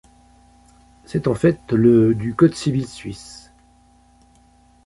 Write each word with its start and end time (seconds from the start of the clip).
C'est 1.05 1.27
en 1.27 1.35
fait 1.35 1.73
le 1.73 2.15
du 2.15 2.33
Code 2.33 2.55
civil 2.55 2.87
suisse. 2.87 3.51